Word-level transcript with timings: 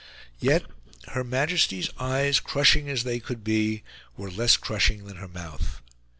Yet 0.39 0.63
Her 1.09 1.23
Majesty's 1.23 1.91
eyes, 1.99 2.39
crushing 2.39 2.89
as 2.89 3.03
they 3.03 3.19
could 3.19 3.43
be, 3.43 3.83
were 4.17 4.31
less 4.31 4.57
crushing 4.57 5.05
than 5.05 5.17
her 5.17 5.27
mouth. 5.27 5.79